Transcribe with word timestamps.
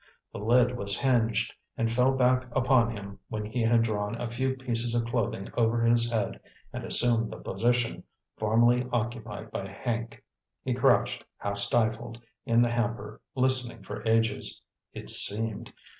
The 0.33 0.39
lid 0.39 0.75
was 0.75 0.97
hinged, 0.99 1.53
and 1.77 1.91
fell 1.91 2.13
back 2.13 2.47
upon 2.55 2.89
him 2.89 3.19
when 3.29 3.45
he 3.45 3.61
had 3.61 3.83
drawn 3.83 4.19
a 4.19 4.31
few 4.31 4.55
pieces 4.55 4.95
of 4.95 5.05
clothing 5.05 5.49
over 5.55 5.83
his 5.83 6.11
head 6.11 6.39
and 6.73 6.83
assumed 6.83 7.29
the 7.29 7.37
position 7.37 8.01
formerly 8.35 8.87
occupied 8.91 9.51
by 9.51 9.67
Hank. 9.67 10.23
He 10.63 10.73
crouched, 10.73 11.23
half 11.37 11.59
stifled, 11.59 12.19
in 12.47 12.63
the 12.63 12.69
hamper, 12.71 13.21
listening 13.35 13.83
for 13.83 14.01
ages—it 14.09 15.07
seemed. 15.07 15.71